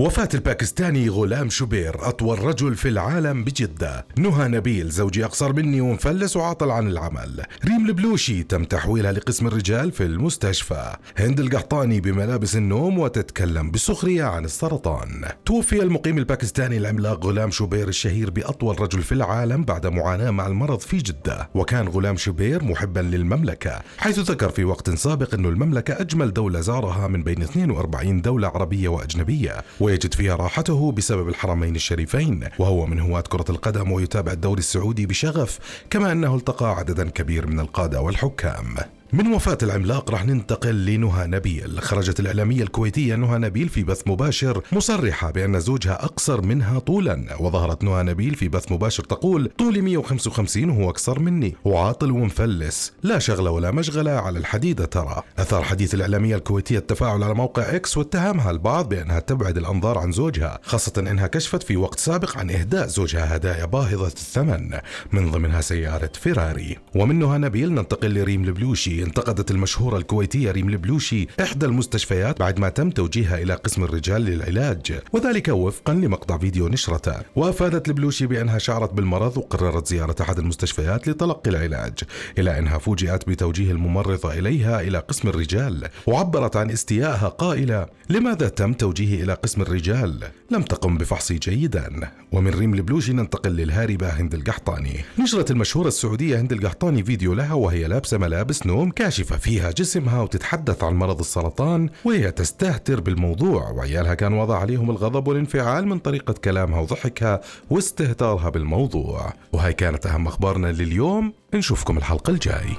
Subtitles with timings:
[0.00, 4.06] وفاة الباكستاني غلام شوبير أطول رجل في العالم بجدة.
[4.18, 7.44] نهى نبيل زوجي أقصر مني ومفلس وعاطل عن العمل.
[7.64, 10.96] ريم البلوشي تم تحويلها لقسم الرجال في المستشفى.
[11.16, 15.24] هند القحطاني بملابس النوم وتتكلم بسخرية عن السرطان.
[15.46, 20.80] توفي المقيم الباكستاني العملاق غلام شوبير الشهير بأطول رجل في العالم بعد معاناة مع المرض
[20.80, 21.48] في جدة.
[21.54, 27.08] وكان غلام شوبير محبا للمملكة حيث ذكر في وقت سابق أن المملكة أجمل دولة زارها
[27.08, 29.64] من بين 42 دولة عربية وأجنبية.
[29.90, 35.58] ويجد فيها راحته بسبب الحرمين الشريفين وهو من هواة كرة القدم ويتابع الدوري السعودي بشغف
[35.90, 38.76] كما أنه التقى عددا كبير من القادة والحكام.
[39.12, 41.82] من وفاة العملاق رح ننتقل لنهى نبيل.
[41.82, 47.36] خرجت الإعلامية الكويتية نهى نبيل في بث مباشر مصرحة بأن زوجها أقصر منها طولا.
[47.40, 51.54] وظهرت نهى نبيل في بث مباشر تقول طولي 155 وهو أقصر مني.
[51.64, 55.22] وعاطل ومفلس لا شغلة ولا مشغلة على الحديدة ترى.
[55.38, 60.58] أثار حديث الإعلامية الكويتية التفاعل على موقع إكس واتهمها البعض بأنها تبعد الأنظار عن زوجها
[60.62, 64.78] خاصة أنها كشفت في وقت سابق عن إهداء زوجها هدايا باهظة الثمن.
[65.12, 66.76] من ضمنها سيارة فيراري.
[66.94, 72.68] ومن نهى نبيل ننتقل لريم البلوشي انتقدت المشهورة الكويتية ريم البلوشي إحدى المستشفيات بعد ما
[72.68, 75.00] تم توجيهها إلى قسم الرجال للعلاج.
[75.12, 77.14] وذلك وفقا لمقطع فيديو نشرته.
[77.36, 81.98] وأفادت البلوشي بأنها شعرت بالمرض وقررت زيارة أحد المستشفيات لتلقي العلاج
[82.38, 88.72] إلى أنها فوجئت بتوجيه الممرضة إليها إلى قسم الرجال وعبرت عن استيائها قائلة لماذا تم
[88.72, 92.10] توجيهي إلى قسم الرجال؟ لم تقم بفحصي جيدا.
[92.32, 95.04] ومن ريم البلوشي ننتقل للهاربة هند القحطاني.
[95.18, 100.84] نشرت المشهورة السعودية هند القحطاني فيديو لها وهي لابسة ملابس نوم كاشفة فيها جسمها وتتحدث
[100.84, 106.80] عن مرض السرطان وهي تستهتر بالموضوع وعيالها كان وضع عليهم الغضب والانفعال من طريقة كلامها
[106.80, 109.32] وضحكها واستهتارها بالموضوع.
[109.52, 112.76] وهي كانت أهم أخبارنا لليوم نشوفكم الحلقة الجاي.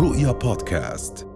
[0.00, 1.31] رؤيا بودكاست.